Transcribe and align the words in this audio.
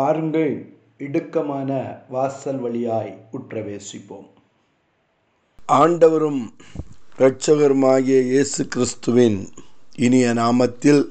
பாருங்கள் 0.00 0.52
இடுக்கமான 0.98 1.70
வாசல் 2.08 2.58
வழியாய் 2.58 3.10
உற்றவேசிப்போம். 3.38 4.28
ஆண்டவரும் 5.68 6.42
இரட்சகருமாகிய 7.18 8.20
இயேசு 8.30 8.68
கிறிஸ்துவின் 8.68 9.38
இனிய 9.96 10.26
நாமத்தில் 10.34 11.02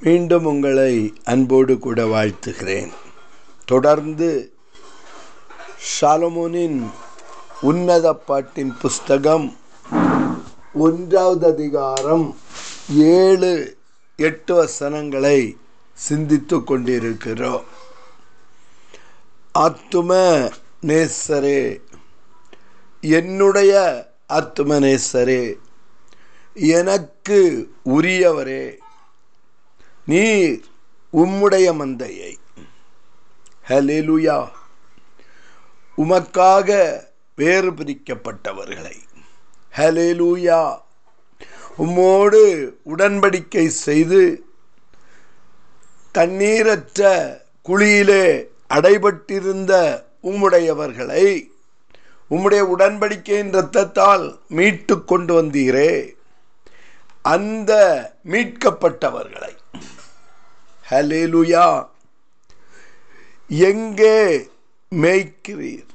மீண்டும் 0.00 0.44
உங்களை 0.44 0.92
அன்போடு 1.24 1.78
கூட 1.78 2.04
வாழ்த்துகிறேன். 2.14 2.92
தொடர்ந்து 3.64 4.30
ஷாலமோனின் 5.92 6.78
உன்னத 7.70 8.14
பாட்டின் 8.28 8.74
புஸ்தகம் 8.82 9.48
ஒன்றாவது 10.86 11.46
அதிகாரம் 11.54 12.36
ஏழு 13.16 13.76
எட்டு 14.16 14.54
வசனங்களை 14.54 15.40
சிந்தித்து 16.08 16.64
கொண்டிருக்கிறோம். 16.64 17.66
ஆத்தும 19.58 20.10
நேசரே. 20.86 21.80
என்னுடைய 23.00 23.72
ஆத்தும 24.28 24.78
நேசரே 24.78 25.56
எனக்கு 26.54 27.70
உரியவரே 27.84 28.76
நீ 30.06 30.44
உம்முடைய 31.12 31.72
மந்தையை. 31.74 32.34
ஹலேலுயா 33.68 34.48
உமக்காக 35.96 37.00
வேறு 37.36 37.72
பிரிக்கப்பட்டவர்களை. 37.72 38.96
ஹலேலூயா 39.76 40.78
உம்மோடு 41.78 42.72
உடன்படிக்கை 42.96 43.66
செய்து 43.66 44.44
தண்ணீரற்ற 46.14 47.02
குழியிலே 47.62 48.56
அடைபட்டிருந்த 48.70 50.02
உம்முடையவர்களை 50.22 51.48
உம்முடைய 52.30 52.60
உடன்படிக்கையின் 52.60 53.54
இரத்தத்தால் 53.54 54.38
மீட்டு 54.48 55.04
கொண்டு 55.04 55.42
வந்தீரே. 55.42 56.14
அந்த 57.22 57.72
மீட்கப்பட்டவர்களை. 58.24 59.56
ஹலேலுயா 60.90 61.88
எங்கே 63.48 64.48
மேய்க்கிறீர்? 64.90 65.86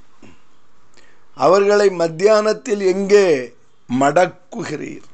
அவர்களை 1.35 1.89
மத்தியானத்தில் 1.89 2.81
எங்கே 2.81 3.53
மடக்குகிறீர்? 3.99 5.07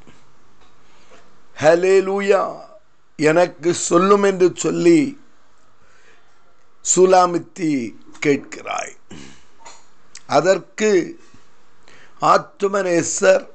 ஹலேலூயா 1.60 2.60
எனக்கு 3.16 3.74
சொல்லும் 3.74 4.24
என்று 4.24 4.52
சொல்லி 4.56 5.20
சுலாமித்தி 6.96 7.72
கேட்கிறாய். 8.26 8.94
அதற்கு 10.26 11.20
ஆத்துமனேசர் 12.22 13.46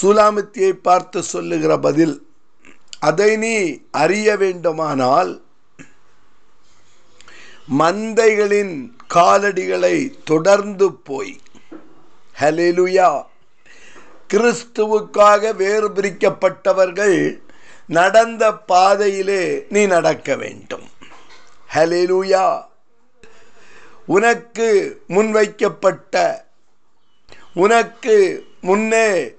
சுலாமித்தியை 0.00 0.72
பார்த்து 0.72 1.22
சொல்லுகிற 1.22 1.78
பதில் 1.78 2.14
அதை 2.98 3.36
நீ 3.36 3.80
அறிய 3.90 4.36
வேண்டுமானால் 4.36 5.32
மந்தைகளின் 7.78 8.74
காலடிகளை 9.14 9.96
தொடர்ந்து 10.24 10.92
போய் 11.08 11.40
ஹலிலுயா 12.40 13.10
கிறிஸ்துவுக்காக 14.32 15.54
வேறு 15.54 15.88
பிரிக்கப்பட்டவர்கள் 15.90 17.18
நடந்த 17.86 18.52
பாதையிலே 18.54 19.66
நீ 19.68 19.86
நடக்க 19.86 20.36
வேண்டும். 20.36 20.86
ஹலேலூயா 21.74 22.62
உனக்கு 24.06 25.00
முன்வைக்கப்பட்ட 25.06 26.44
உனக்கு 27.54 28.46
முன்னே 28.60 29.34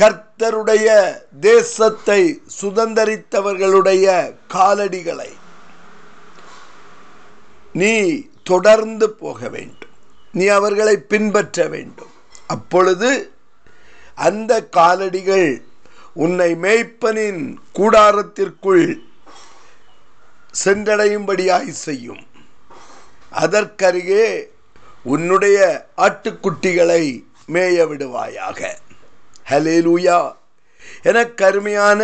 கர்த்தருடைய 0.00 1.16
தேசத்தை 1.40 2.42
சுதந்திரித்தவர்களுடைய 2.60 4.34
காலடிகளை 4.54 5.30
நீ 7.72 8.24
தொடர்ந்து 8.44 9.10
போக 9.10 9.48
வேண்டும். 9.48 9.94
நீ 10.32 10.46
அவர்களை 10.46 10.96
பின்பற்ற 10.96 11.68
வேண்டும். 11.68 12.10
அப்பொழுது 12.46 13.30
அந்த 14.14 14.68
காலடிகள் 14.76 15.62
உன்னை 16.14 16.54
மேய்ப்பனின் 16.54 17.56
கூடாரத்திற்குள் 17.74 18.98
சென்றடையும்படியாய் 20.64 21.68
செய்யும். 21.68 22.26
அதற்கருகே 23.32 24.44
உன்னுடைய 25.02 25.86
ஆட்டுக்குட்டிகளை 25.96 27.24
மேய 27.48 27.86
விடுவாயாக. 27.86 28.74
ஹலேலூயா 29.48 30.36
என 31.02 31.26
கருமையான 31.26 32.02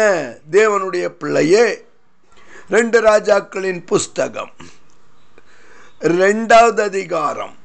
தேவனுடைய 0.51 1.09
பிள்ளையே 1.09 1.85
ரெண்டு 2.69 3.01
ராஜாக்களின் 3.01 3.87
புஸ்தகம் 3.87 4.53
ரெண்டாவது 6.01 6.81
அதிகாரம். 6.81 7.57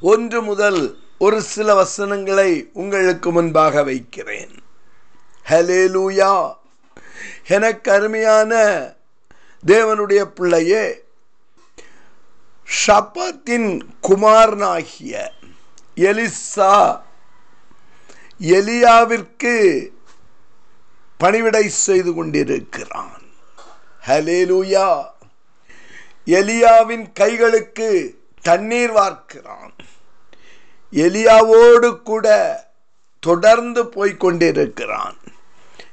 ஒன்று 0.00 0.42
முதல் 0.42 0.98
ஒரு 1.18 1.42
சில 1.42 1.74
வசனங்களை 1.74 2.70
உங்களுக்கு 2.72 3.32
முன்பாக 3.32 3.82
வைக்கிறேன். 3.82 4.54
ஹலேலூயா 5.48 6.54
எனக்கு 7.48 7.92
அருமையான 7.92 8.52
தேவனுடைய 9.66 10.24
பிள்ளையே 10.24 11.04
ஷபத்தின் 12.86 13.80
குமாரனாகிய 14.00 15.32
எலிசா 15.96 17.00
எலியாவிற்கு 18.40 19.86
பணிவிடை 21.18 21.68
செய்து 21.68 22.14
கொண்டிருக்கிறான். 22.14 23.22
ஹலேலூயா 24.06 25.04
எலியாவின் 26.26 27.06
கைகளுக்கு 27.20 28.18
தண்ணீர் 28.42 28.92
வார்க்கிறான். 28.92 29.72
எலியாவோடு 30.92 32.02
கூட 32.02 32.26
தொடர்ந்து 33.20 33.84
போய்கொண்டிருக்கிறான் 33.84 35.16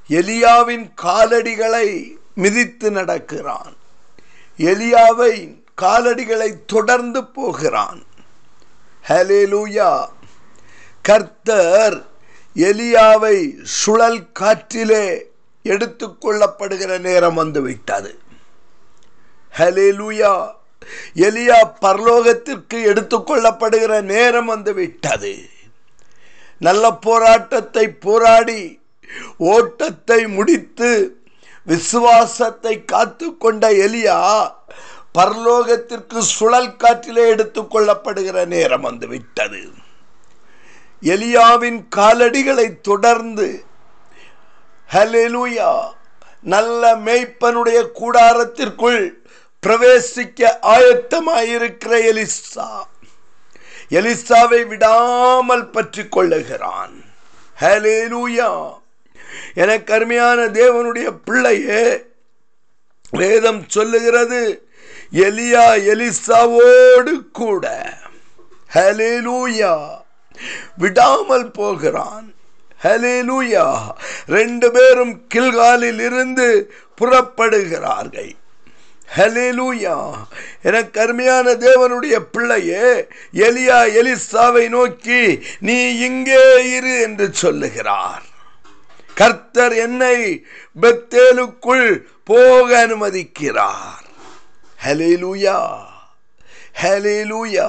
எலியாவின் 0.09 0.91
காலடிகளை 1.01 2.17
மிதித்து 2.35 2.91
நடக்கிறான். 2.91 3.73
எலியாவை 4.57 5.33
காலடிகளை 5.81 6.49
தொடர்ந்து 6.65 7.21
போகிறான். 7.37 8.01
ஹலேலூயா 9.07 9.91
கர்த்தர் 11.01 11.97
எலியாவை 12.67 13.37
சுழல் 13.63 14.21
காற்றிலே 14.39 15.05
எடுத்துக்கொள்ளப்படுகிற 15.63 16.99
நேரம் 16.99 17.33
வந்துவிட்டது 17.33 18.11
ஹலேலூயா 19.57 20.31
எலியா 21.27 21.59
பரலோகத்திற்கு 21.81 22.77
எடுத்துக்கொள்ளப்படுகிற 22.91 24.01
நேரம் 24.13 24.45
வந்து 24.45 24.73
விட்டது. 24.73 25.33
நல்ல 26.59 26.91
போராட்டத்தை 26.91 27.85
போராடி 28.05 28.61
ஓட்டத்தை 29.37 30.19
முடித்து 30.27 30.89
விசுவாசத்தை 31.65 32.85
காத்து 32.85 33.37
கொண்ட 33.37 33.71
எலியா 33.71 34.19
பரலோகத்திற்கு 35.17 36.19
சுழல் 36.19 36.75
காற்றிலே 36.75 37.25
எடுத்துக்கொள்ளப்படுகிற 37.35 38.45
நேரம் 38.45 38.81
வந்துவிட்டது 38.81 39.61
எலியாவின் 41.01 41.79
காலடிகளை 41.95 42.81
தொடர்ந்து 42.81 43.63
ஹலெலுயா 44.93 45.71
நல்ல 46.41 46.95
மேய்ப்பனுடைய 46.95 47.79
கூடாரத்திற்குள் 47.99 49.03
பிரவேசிக்க 49.63 50.49
ஆயத்தமாயிருக்கிற 50.61 51.93
எலிசா. 52.11 52.67
எலிசாவை 53.89 54.65
விடாமல் 54.67 55.69
பற்றி 55.69 56.03
கொள்ளுகிறான். 56.03 56.95
ஹலேலூயா 57.61 58.49
எனக்கு 59.63 59.93
அருமையான 59.93 60.39
தேவனுடைய 60.59 61.07
பிள்ளையே 61.25 61.83
வேதம் 63.11 63.63
சொல்லுகிறது 63.75 64.41
எலியா 65.27 65.65
எலிசாவோடு 65.91 67.13
கூட 67.31 67.65
ஹலேலூயா 68.75 69.73
விடாமல் 70.81 71.51
போகிறான். 71.59 72.25
ஹலேலூயா 72.83 73.65
ரெண்டு 74.37 74.67
பேரும் 74.71 75.13
கில்காலில் 75.33 76.01
இருந்து 76.07 76.47
புறப்படுகிறார்கள். 76.99 78.33
ஹலிலூயா 79.15 79.95
எனக்கு 80.67 80.91
கருமையான 80.91 81.47
தேவனுடைய 81.65 82.15
பிள்ளையே 82.35 82.85
எலியா 83.47 83.79
எலிசாவை 83.99 84.65
நோக்கி 84.75 85.21
நீ 85.67 85.77
இங்கே 86.07 86.45
இரு 86.77 86.93
என்று 87.07 87.27
சொல்லுகிறார். 87.43 88.25
கர்த்தர் 89.19 89.75
என்னை 89.85 90.17
பெத்தேலுக்குள் 90.81 91.89
போக 92.29 92.69
அனுமதிக்கிறார். 92.85 94.05
ஹலேலூயா 94.85 95.59
ஹலேலூயா 96.81 97.67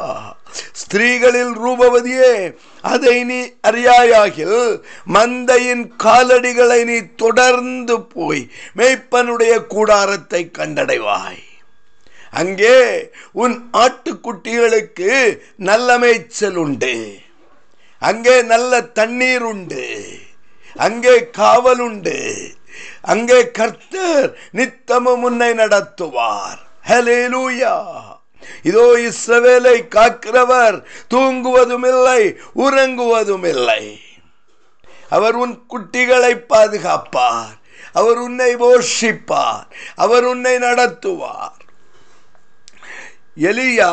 ஸ்திரீகளில் 0.81 1.53
ரூபவதியே 1.65 2.33
அதை 2.93 3.17
நீ 3.31 3.39
அறியாயாகில் 3.69 4.61
மந்தையின் 5.17 5.85
காலடிகளை 6.05 6.79
நீ 6.91 6.99
தொடர்ந்து 7.23 7.97
போய் 8.15 8.43
மேய்ப்பனுடைய 8.79 9.55
கூடாரத்தை 9.75 10.43
கண்டடைவாய். 10.59 11.45
அங்கே 12.41 12.79
உன் 13.43 13.57
ஆட்டுக்குட்டிகளுக்கு 13.85 15.13
நல்ல 15.71 15.99
மேய்ச்சல் 15.99 16.59
உண்டு. 16.65 16.97
அங்கே 18.03 18.37
நல்ல 18.53 18.83
தண்ணீர் 18.99 19.47
உண்டு. 19.53 19.85
அங்கே 20.77 21.31
காவல் 21.31 21.79
உண்டு 21.79 22.19
அங்கே 23.03 23.51
கர்த்தர் 23.51 24.39
நித்தமும் 24.51 25.23
உன்னை 25.23 25.53
நடத்துவார். 25.53 26.59
ஹலேலூயா 26.89 27.77
இதோ 28.63 28.99
இஸ்ரவேலை 28.99 29.89
காக்கிறவர் 29.89 30.83
தூங்குவதும் 31.15 31.87
இல்லை 31.87 32.37
உறங்குவதும் 32.57 33.47
இல்லை 33.47 34.01
அவர் 35.09 35.35
உன் 35.35 35.67
குட்டிகளை 35.69 36.35
பாதுகாப்பார். 36.47 37.55
அவர் 37.93 38.19
உன்னை 38.19 38.57
போஷிப்பார். 38.57 39.67
அவர் 39.97 40.25
உன்னை 40.25 40.57
நடத்துவார். 40.57 41.59
எலியா 43.37 43.93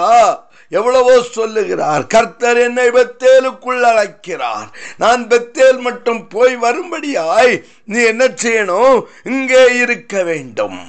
எவ்வளவோ 0.80 1.16
சொல்லுகிறார். 1.38 2.04
கர்த்தர் 2.14 2.60
என்னை 2.68 2.88
பெத்தேலுக்குள் 2.96 3.84
அழைக்கிறார். 3.92 4.70
நான் 5.04 5.24
பெத்தேல் 5.32 5.82
மட்டும் 5.88 6.22
போய் 6.34 6.56
வரும்படியாய் 6.66 7.54
நீ 7.92 8.00
என்ன 8.12 8.24
செய்யணும்? 8.44 8.98
இங்கே 9.32 9.64
இருக்க 9.84 10.24
வேண்டும். 10.30 10.82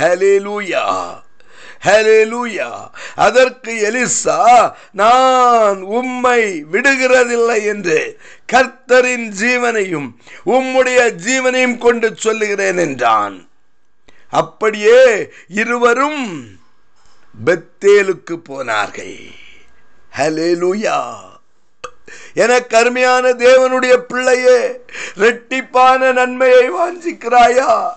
ஹலேலூயா 0.00 0.86
ஹலேலூயா 1.86 2.68
அதற்கு 3.26 3.72
எலிசா 3.88 4.40
நான் 5.00 5.80
உம்மை 5.98 6.42
விடுகிறதில்லை 6.72 7.58
என்று 7.72 7.98
கர்த்தரின் 8.52 9.26
ஜீவனையும் 9.40 10.08
உம்முடைய 10.54 11.00
ஜீவனையும் 11.24 11.78
கொண்டு 11.84 12.08
சொல்லுகிறேன் 12.24 12.80
என்றான். 12.86 13.36
அப்படியே 14.40 15.00
இருவரும் 15.62 16.24
பெத்தேலுக்கு 17.44 18.36
போனார்கள். 18.36 19.16
ஹலேலூயா 20.18 21.20
எனக்கு 22.34 22.76
அருமையான 22.76 23.30
தேவனுடைய 23.30 23.96
பிள்ளையே 23.96 24.80
ரெட்டிப்பான 25.16 26.12
நன்மையை 26.12 26.70
வாஞ்சிக்கிறாயா? 26.70 27.90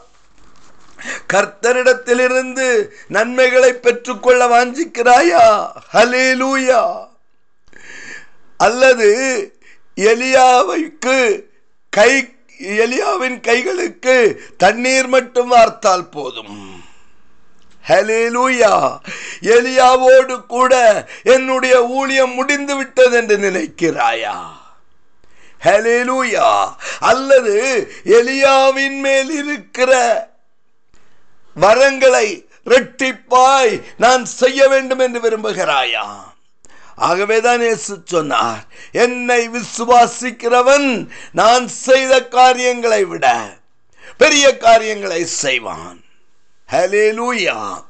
கர்த்தரிடத்திலிருந்து 1.34 2.88
நன்மைகளை 3.08 3.74
பெற்றுக்கொள்ள 3.74 4.48
வாஞ்சிக்கிறாயா? 4.48 5.68
ஹலேலூயா 5.94 7.08
அல்லது 8.58 9.10
எலியாவைக்கு 9.96 11.44
கை 11.90 12.34
எலியாவின் 12.60 13.40
கைகளுக்கு 13.42 14.40
தண்ணீர் 14.58 15.08
மட்டும் 15.08 15.48
வார்த்தால் 15.48 16.10
போதும். 16.10 16.85
ஹலேலூயா 17.90 18.74
எலியாவோடு 19.56 20.36
கூட 20.46 20.74
என்னுடைய 21.24 21.76
ஊழியம் 21.98 22.34
முடிந்து 22.34 22.76
விட்டது 22.76 23.18
என்று 23.18 23.38
நினைக்கிறாயா? 23.38 24.36
ஹலேலூயா 25.62 26.48
அல்லது 27.00 27.56
எலியாவின் 28.20 29.00
மேல் 29.00 29.32
இருக்கிற 29.42 29.92
வரங்களை 31.56 32.28
ரெட்டிப்பாய் 32.66 33.74
நான் 33.98 34.26
செய்ய 34.26 34.68
வேண்டும் 34.68 35.00
என்று 35.00 35.20
விரும்புகிறாயா? 35.26 36.06
ஆகவேதான் 36.96 37.62
இயேசு 37.62 37.94
சொன்னார் 38.06 38.64
என்னை 38.92 39.50
விசுவாசிக்கிறவன் 39.50 40.90
நான் 41.32 41.68
செய்த 41.68 42.14
காரியங்களை 42.38 43.06
விட 43.06 43.26
பெரிய 44.18 44.58
காரியங்களை 44.58 45.26
செய்வான். 45.26 46.00
ஹலேலூயா 46.72 47.84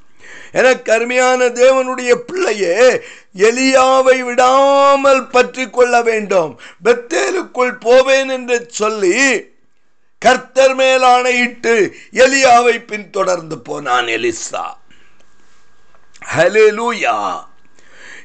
எனக்கு 0.51 0.81
கருமையான 0.81 1.45
தேவனுடைய 1.45 2.15
பிள்ளையே 2.15 3.01
எலியாவை 3.37 4.17
விடாமல் 4.23 5.27
பற்றி 5.27 5.69
கொள்ள 5.69 6.01
வேண்டும். 6.01 6.59
பெத்தேலுக்குள் 6.83 7.73
போவேன் 7.79 8.29
என்று 8.29 8.65
சொல்லி 8.69 9.17
கர்த்தர் 10.19 10.75
மேல் 10.75 11.01
ஆணையிட்டு 11.01 11.95
எலியாவை 12.11 12.75
பின்தொடர்ந்து 12.85 13.59
போனான் 13.59 14.05
எலிசா. 14.05 14.65
ஹலேலூயா 16.35 17.17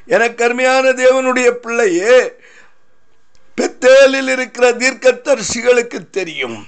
எனக்கு 0.05 0.35
கருமையான 0.35 0.89
தேவனுடைய 0.89 1.51
பிள்ளையே 1.51 2.15
பெத்தேலில் 3.57 4.27
இருக்கிற 4.27 4.71
தீர்க்கத்தரிசிகளுக்கு 4.71 5.99
தெரியும். 6.11 6.59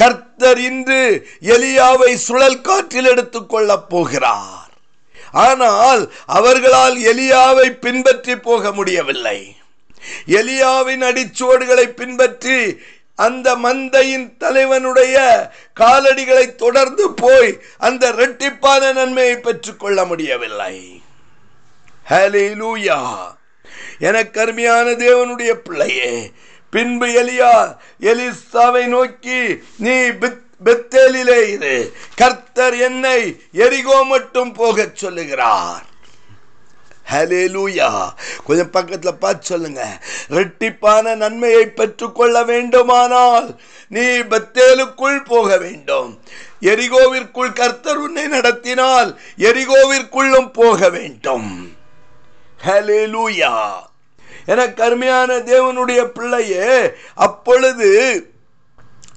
கர்த்தர் 0.00 0.58
இன்று 0.58 1.00
எலியாவை 1.42 2.14
சுழல் 2.14 2.60
காற்றில் 2.60 3.04
எடுத்துக் 3.04 3.48
கொள்ளப் 3.48 3.88
போகிறார். 3.88 4.70
ஆனால் 5.32 6.02
அவர்களால் 6.26 6.96
எலியாவை 6.96 7.68
பின்பற்றி 7.80 8.36
போக 8.36 8.72
முடியவில்லை. 8.72 9.56
எலியாவின் 10.26 11.02
அடிச்சுவடுகளை 11.08 11.86
பின்பற்றி 11.88 12.58
அந்த 13.16 13.54
மந்தையின் 13.56 14.36
தலைவனுடைய 14.36 15.16
காலடிகளை 15.80 16.54
தொடர்ந்து 16.54 17.12
போய் 17.12 17.60
அந்த 17.78 18.12
இரட்டிப்பான 18.12 18.92
நன்மையை 18.92 19.36
பெற்றுக் 19.36 19.80
கொள்ள 19.80 20.04
முடியவில்லை. 20.04 21.02
ஹலிலூயா 22.10 23.00
எனக்கு 23.98 24.40
அருமையான 24.40 24.90
தேவனுடைய 24.90 25.50
பிள்ளையே 25.64 26.30
பின்பு 26.70 27.06
எலியா 27.06 27.76
எலிசாவை 28.00 28.84
நோக்கி 28.86 29.40
நீ 29.76 29.96
பெத்தேலிலே 30.64 31.40
இரு. 31.48 31.92
கர்த்தர் 32.16 32.76
என்னை 32.76 33.40
எரிகோ 33.52 34.04
மட்டும் 34.04 34.52
போகச் 34.52 34.96
சொல்லுகிறார். 34.96 35.84
ஹலேலூயா 37.10 37.88
கொஞ்சம் 38.44 38.70
பக்கத்தில் 38.70 39.14
பார்த்து 39.14 39.46
சொல்லுங்க. 39.46 40.02
ரெட்டிப்பான 40.28 41.14
நன்மையை 41.14 41.66
பெற்றுக்கொள்ள 41.66 42.44
வேண்டுமானால் 42.44 43.60
நீ 43.88 44.06
பத்தேலுக்குள் 44.32 45.24
போக 45.24 45.56
வேண்டும். 45.56 46.22
எரிகோவிற்குள் 46.60 47.52
கர்த்தர் 47.52 47.96
உன்னை 47.96 48.26
நடத்தினால் 48.26 49.20
எரிகோவிற்குள்ளும் 49.38 50.52
போக 50.52 50.88
வேண்டும். 50.88 51.76
ஹலே 52.66 53.02
லூயா 53.16 53.54
எனக்கு 54.46 54.74
கருமையான 54.74 55.36
தேவனுடைய 55.36 56.04
பிள்ளையே 56.04 56.92
அப்பொழுது 57.14 58.28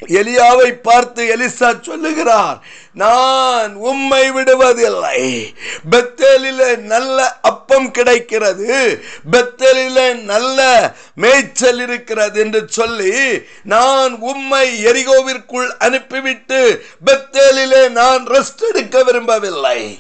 எலியாவை 0.07 0.71
பார்த்து 0.81 1.35
எலிசா 1.35 1.81
சொல்லுகிறார் 1.81 2.63
நான் 2.93 3.75
உம்மை 3.75 4.31
விடுவதில்லை. 4.31 5.53
பெத்தேலில் 5.89 6.77
நல்ல 6.77 7.37
அப்பம் 7.41 7.91
கிடைக்கிறது. 7.91 9.01
பெத்தேலில் 9.31 10.23
நல்ல 10.23 10.91
மேய்ச்சல் 11.15 11.79
இருக்கிறது 11.79 12.39
என்று 12.39 12.63
சொல்லி 12.67 13.41
நான் 13.63 14.19
உம்மை 14.19 14.85
எரிகோவிற்குள் 14.85 15.69
அனுப்பிவிட்டு 15.77 16.85
பெத்தேலிலே 17.05 17.89
நான் 17.89 18.27
ரெஸ்ட் 18.27 18.67
எடுக்க 18.69 19.03
விரும்பவில்லை. 19.03 19.99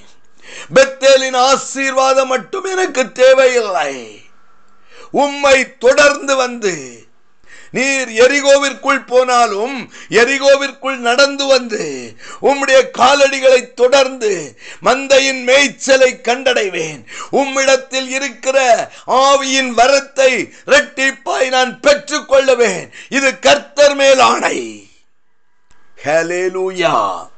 பெத்தேலின் 0.73 1.35
ஆசீர்வாதம் 1.35 2.27
மட்டும் 2.27 2.63
எனக்கு 2.63 3.11
தேவையில்லை. 3.11 4.21
உம்மை 5.21 5.77
தொடர்ந்து 5.77 6.35
வந்து 6.35 6.75
நீர் 7.71 8.09
எரிகோவிற்குள் 8.09 9.05
போனாலும் 9.07 9.77
எரிகோவிற்குள் 10.09 10.97
நடந்து 10.97 11.45
வந்து 11.45 11.83
உம்முடைய 12.41 12.79
காலடிகளை 12.97 13.73
தொடர்ந்து 13.73 14.31
மந்தையின் 14.83 15.41
மேய்ச்சலை 15.43 16.11
கண்டடைவேன். 16.21 17.01
உம்மிடத்தில் 17.31 18.09
இருக்கிற 18.09 18.57
ஆவியின் 19.07 19.71
வரத்தை 19.77 20.31
இரட்டிப்பாய் 20.65 21.49
நான் 21.49 21.79
பெற்றுக்கொள்ளுவேன். 21.79 22.89
இது 23.09 23.39
கர்த்தர் 23.39 23.95
மேல் 23.95 24.19
ஆணை. 24.19 24.59
ஹலேலூயா 26.05 27.31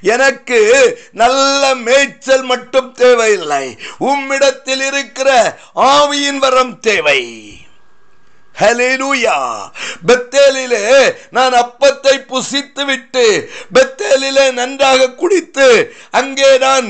எனக்கு 0.00 0.60
நல்ல 1.12 1.74
மேய்ச்சல் 1.74 2.42
மட்டும் 2.42 2.92
தேவையில்லை. 2.92 3.78
உம்மிடத்தில் 4.00 4.84
இருக்கிற 4.86 5.58
ஆவியின் 5.74 6.36
வரம் 6.36 6.80
தேவை. 6.80 7.20
ஹலேலூயா 8.58 9.38
பெத்தேலிலே 10.06 10.84
நான் 11.30 11.52
அப்பத்தை 11.52 12.14
புசித்து 12.26 12.84
விட்டு 12.84 13.50
பெத்தேலிலே 13.74 14.52
நன்றாக 14.52 15.10
குடித்து 15.10 15.94
அங்கே 16.10 16.58
நான் 16.58 16.88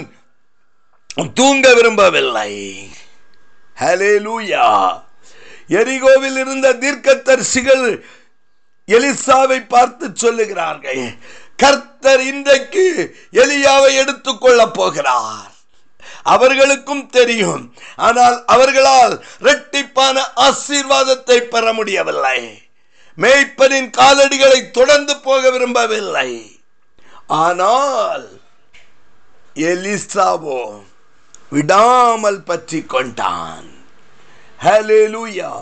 தூங்க 1.34 1.74
விரும்பவில்லை. 1.74 2.52
ஹலேலூயா 3.80 4.66
எரிகோவில் 5.68 6.38
இருந்த 6.38 6.72
தீர்க்கத்தரிசிகள் 6.72 8.04
எலிசாவை 8.88 9.58
பார்த்து 9.68 10.06
சொல்லுகிறார்கள் 10.22 11.04
கர்த்தர் 11.56 12.20
இன்றைக்கு 12.20 12.86
எலியாவை 13.42 13.90
எடுத்துக்கொள்ளப் 14.02 14.74
போகிறார். 14.78 15.52
அவர்களுக்கும் 16.22 17.06
தெரியும். 17.16 17.64
ஆனால் 17.96 18.36
அவர்களால் 18.46 19.14
இரட்டிப்பான 19.40 20.16
ஆசீர்வாதத்தை 20.46 21.38
பெற 21.54 21.72
முடியவில்லை. 21.72 22.40
மேய்ப்பனின் 23.18 23.90
காலடிகளை 23.98 24.60
தொடர்ந்து 24.70 25.14
போக 25.26 25.50
விரும்பவில்லை. 25.50 26.30
ஆனால் 27.26 28.26
எலிசாவோ 29.54 30.60
விடாமல் 31.50 32.42
பற்றி 32.42 32.80
கொண்டான். 32.82 33.68
ஹலெலுயா 34.64 35.54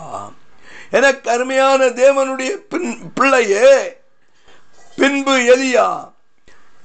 எனக்கு 0.95 1.29
அருமையான 1.31 1.85
தேவனுடைய 1.85 2.51
பின்- 2.69 2.99
பிள்ளையே 3.15 3.71
பின்பு 4.97 5.33
எலியா 5.55 5.87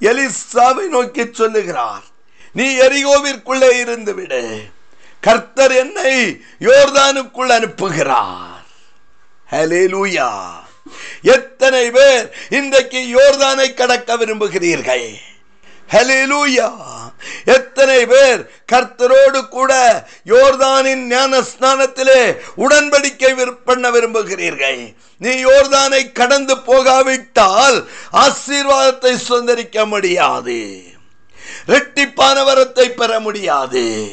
எலிசாவை 0.01 0.85
நோக்கி 0.87 1.29
சொல்லுகிறார் 1.31 2.03
நீ 2.53 2.65
எரிகோவிற்குள்ளே 2.77 3.79
இருந்து 3.79 4.13
விடு 4.13 4.43
கர்த்தர் 5.19 5.71
என்னை 5.71 6.13
யோர்தானுக்குள் 6.59 7.51
அனுப்புகிறார். 7.57 8.65
ஹலே 9.51 9.83
லூயா 9.87 10.29
எத்தனை 11.21 11.91
பேர் 11.91 12.25
இன்றைக்கு 12.49 12.99
யோர்தானை 13.15 13.73
கடக்க 13.73 14.17
விரும்புகிறீர்கள்? 14.17 15.07
ஹலிலூயா 15.89 16.75
எத்தனை 17.45 18.05
பேர் 18.05 18.49
கர்த்தரோடு 18.71 19.47
கூட 19.47 20.03
யோர்தானின் 20.25 20.95
ஞான 20.95 21.39
ஸ்நானத்திலே 21.39 22.37
உடன்படிக்கை 22.57 23.33
விரு- 23.33 23.57
பண்ண 23.65 23.91
விரும்புகிறீர்கள். 23.91 24.93
நீ 25.17 25.45
யோர்தானை 25.45 26.11
கடந்து 26.11 26.57
போகாவிட்டால் 26.57 27.89
ஆசீர்வாதத்தை 28.13 29.17
சுதந்திரிக்க 29.29 29.85
முடியாது. 29.85 30.83
இரட்டிப்பான 31.67 32.43
வரத்தை 32.43 32.89
பெற 32.89 33.19
முடியாது. 33.19 34.11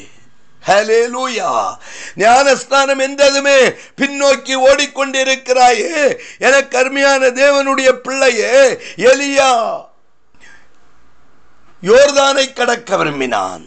ஞானஸ்தானம் 2.15 2.99
என்றதுமே 2.99 3.69
பின்னோக்கி 3.69 4.55
ஓடிக்கொண்டிருக்கிறாயே. 4.55 6.19
என 6.39 6.65
கருமையான 6.65 7.27
தேவனுடைய 7.27 7.93
பிள்ளையே 7.93 8.79
எலியா. 8.97 9.81
யோர்தானை 11.83 12.47
கடக்க 12.53 12.97
விரும்பினான். 12.97 13.67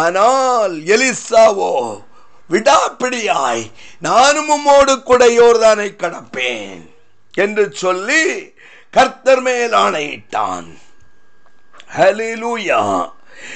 ஆனால் 0.00 0.74
எலிசாவோ 0.94 1.72
விடாப்பிடியாய் 2.50 3.64
நானும் 4.00 4.50
உம்மோடு 4.56 5.02
கூட 5.02 5.22
யோர்தானை 5.40 5.88
கடப்பேன் 5.96 6.82
என்று 7.34 7.64
சொல்லி 7.82 8.22
கர்த்தர் 8.90 9.42
மேல் 9.46 9.74
ஆணையிட்டான். 9.84 10.68
ஹalleluya 11.96 12.80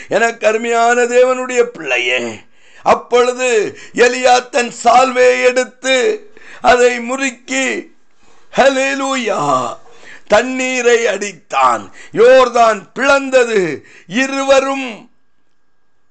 எனக்கு 0.08 0.44
அருமையான 0.46 1.04
தேவனுடைய 1.12 1.60
பிள்ளையே 1.74 2.20
அப்பொழுது 2.84 3.48
எலியா 4.04 4.34
தன் 4.54 4.72
சால்வையை 4.82 5.38
எடுத்து 5.50 5.96
அதை 6.70 6.92
முறுக்கி 7.08 7.66
ஹலிலூயா 8.52 9.40
தண்ணீரை 10.30 11.06
அடித்தான். 11.06 11.90
யோர்தான் 12.12 12.82
பிளந்தது. 12.94 13.80
இருவரும் 14.06 15.10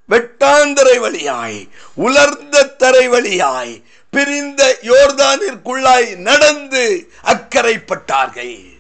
வெட்டாந்தரை 0.10 1.00
வழியாய் 1.00 1.68
உலர்ந்த 1.94 2.66
தரை 2.66 3.08
வழியாய் 3.08 3.84
பிரிந்த 4.10 4.78
யோர்தானிற்குள்ளாய் 4.82 6.16
நடந்து 6.16 7.12
அக்கறைப்பட்டார்கள் 7.24 8.78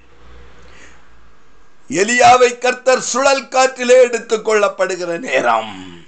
எலியாவை 1.89 2.57
கர்த்தர் 2.57 3.01
சுழல் 3.01 3.47
காற்றிலே 3.47 4.01
எடுத்துக் 4.01 4.49
கொள்ளப்படுகிற 4.49 5.19
நேரம். 5.19 6.03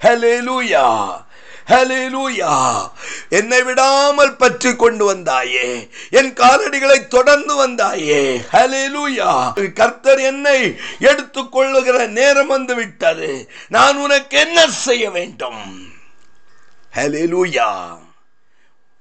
ஹalleluya. 0.00 1.16
ஹலிலூயா 1.68 2.90
என்னை 3.28 3.62
விடாமல் 3.62 4.36
பற்றி 4.36 4.76
கொண்டு 4.76 5.14
வந்தாயே. 5.14 5.88
என் 6.10 6.32
காலடிகளை 6.34 7.06
தொடர்ந்து 7.06 7.66
வந்தாயே. 7.66 8.44
ஹலிலூயா 8.52 9.52
கர்த்தர் 9.72 10.18
என்னை 10.18 10.76
எடுத்துக் 10.98 11.52
கொள்ளுகிற 11.52 12.06
நேரம் 12.06 12.46
வந்து 12.46 12.74
விட்டது. 12.74 13.50
நான் 13.68 13.96
உனக்கு 13.96 14.38
என்ன 14.38 14.68
செய்ய 14.68 15.10
வேண்டும்? 15.10 15.88
ஹலிலூயா 16.94 17.98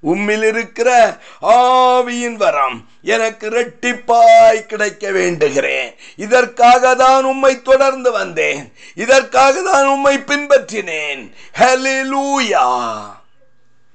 உம்மில் 0.03 0.47
இருக்கிற 0.47 1.17
ஆவியின் 1.41 2.35
வரம் 2.35 2.87
எனக்கு 3.01 3.49
இரட்டிப்பாய் 3.49 4.65
கிடைக்க 4.65 5.11
வேண்டுகிறேன். 5.11 5.95
இதற்காக 6.15 6.95
தான் 6.95 7.23
உம்மை 7.23 7.61
தொடர்ந்து 7.61 8.11
வந்தேன். 8.11 8.73
இதற்காக 8.95 9.61
தான் 9.71 9.87
உம்மை 9.87 10.17
பின்பற்றினேன். 10.17 11.31
ஹalleluya 11.59 12.67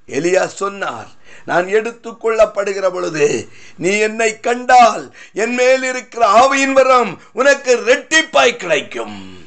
எலியா 0.09 0.45
சொன்னார் 0.45 1.17
நான் 1.45 1.69
எடுத்துக் 1.69 2.27
கொள்ளப்படுகிற 2.27 2.91
பொழுது 2.91 3.49
நீ 3.77 3.99
என்னை 3.99 4.41
கண்டால் 4.41 5.15
என் 5.33 5.55
மேல் 5.55 5.83
இருக்கிற 5.83 6.27
ஆவியின் 6.27 6.73
வரம் 6.73 7.23
உனக்கு 7.33 7.77
ரெட்டிப்பாய் 7.77 8.57
கிடைக்கும். 8.57 9.47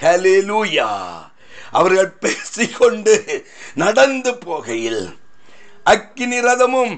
ஹalleluya 0.00 0.88
அவர்கள் 1.70 2.12
பேசிக்கொண்டு 2.20 3.44
நடந்து 3.74 4.32
போகையில் 4.46 5.18
அக்கினி 5.92 6.38
ரதமும் 6.40 6.94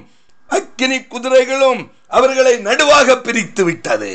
அக்கினி 0.47 0.97
குதிரைகளும் 1.03 1.81
அவர்களை 2.07 2.53
நடுவாக 2.65 3.15
பிரித்து 3.15 3.63
விட்டது. 3.63 4.13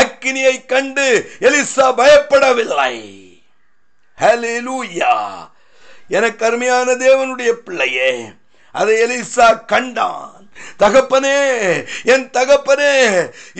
அக்கினியை 0.00 0.54
கண்டு 0.66 1.06
எலிசா 1.40 1.86
பயப்படவில்லை. 2.00 2.94
எனக்கு 6.08 6.46
அருமையான 6.46 6.88
தேவனுடைய 6.92 7.50
பிள்ளையே 7.64 8.12
அதை 8.72 8.94
எலிசா 9.04 9.48
கண்டான். 9.66 10.40
தகப்பனே 10.78 11.38
என் 12.04 12.26
தகப்பனே 12.30 12.94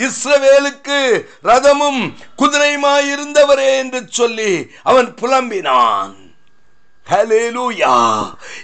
இஸ்ரவேலுக்கு 0.05 0.99
ரதமும் 1.43 2.01
குதிரையுமாயிருந்தவரே 2.37 3.69
என்று 3.77 4.01
சொல்லி 4.09 4.51
அவன் 4.83 5.09
புலம்பினான். 5.21 6.22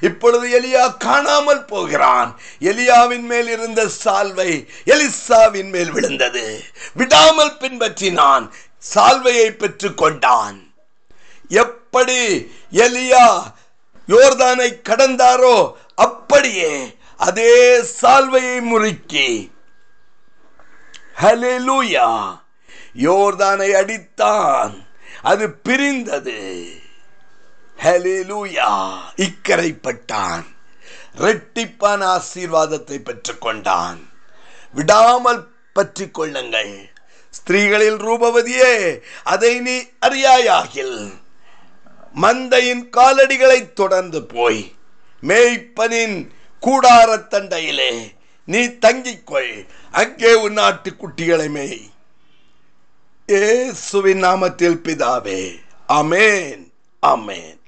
இப்பொழுது 0.01 0.62
எலியா 0.62 0.98
காணாமல் 0.98 1.65
போகிறான். 1.65 2.39
எலியாவின் 2.60 3.22
மேல் 3.22 3.48
இருந்த 3.48 3.89
சால்வை 4.03 4.67
எலிசாவின் 4.86 5.69
மேல் 5.69 5.91
விழுந்தது. 5.91 6.63
விடாமல் 6.93 7.58
பின்பற்றினான். 7.60 8.50
சால்வையை 8.96 9.50
பெற்றுக் 9.50 9.98
கொண்டான். 9.98 10.74
எப்படி 11.50 12.51
எலியா 12.72 13.41
யோர்தானை 14.08 14.81
கடந்தாரோ 14.81 15.72
அப்படியே 15.96 16.98
அதே 17.17 17.81
சால்வையை 18.01 18.62
முறுக்கி. 18.62 19.51
ஹalleluya. 21.22 22.39
யோர்தானை 23.00 23.72
அடித்தான். 23.72 24.88
அது 25.22 25.51
பிரிந்தது. 25.51 26.78
இக்கரைப்பட்டான். 29.25 30.45
ரெட்டிப்பான 31.17 32.01
ஆசீர்வாதத்தை 32.15 32.98
பெற்றுக்கொண்டான். 33.00 34.00
விடாமல் 34.74 35.43
பற்றி 35.74 36.05
கொள்ளுங்கள். 36.09 36.74
ஸ்திரீகளில் 37.38 38.00
ரூபவதியே 38.07 38.74
அதை 39.24 39.59
நீ 39.59 39.75
அறியாயாகில். 40.05 40.98
மந்தையின் 42.15 42.83
காலடிகளை 42.98 43.59
தொடர்ந்து 43.74 44.21
போய் 44.24 44.62
மேய்ப்பனின் 45.24 46.17
கூடாரத்தண்டையிலே 46.63 47.93
நீ 48.48 48.62
தங்கிக்கொள் 48.86 49.53
அங்கே 49.91 50.33
உன் 50.33 50.53
நாட்டு 50.53 50.91
குட்டிகளை 50.91 51.50
மேய். 51.50 51.81
ஏசுவின் 53.27 54.24
நாமத்தில் 54.24 54.79
பிதாவே 54.86 55.41
அமேன் 55.88 56.63
அமேன் 57.03 57.58